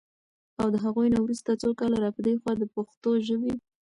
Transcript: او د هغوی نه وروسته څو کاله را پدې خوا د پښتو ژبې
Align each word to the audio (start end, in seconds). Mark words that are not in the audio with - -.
او 0.61 0.67
د 0.73 0.75
هغوی 0.85 1.07
نه 1.15 1.19
وروسته 1.23 1.59
څو 1.61 1.69
کاله 1.79 1.97
را 2.05 2.09
پدې 2.15 2.33
خوا 2.41 2.53
د 2.57 2.63
پښتو 2.73 3.11
ژبې 3.27 3.53